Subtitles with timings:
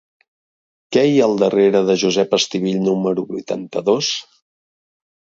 [0.95, 4.09] Què hi ha al carrer de Josep Estivill número vuitanta-dos?